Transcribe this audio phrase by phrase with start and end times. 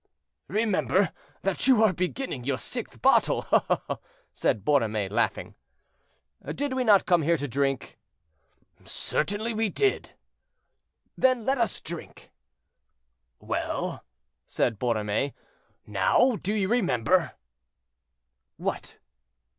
[0.47, 1.13] "Remember
[1.43, 3.45] that you are beginning your sixth bottle,"
[4.33, 5.53] said Borromée laughing.
[6.43, 7.99] "Did we not come here to drink?"
[8.83, 10.15] "Certainly we did."
[11.19, 12.31] "Let us drink
[13.39, 14.03] then." "Well,"
[14.47, 15.33] said Borromée,
[15.85, 17.33] "now do you remember?"
[18.57, 18.97] "What?"